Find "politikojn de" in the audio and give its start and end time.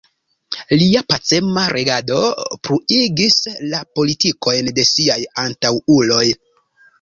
4.01-4.87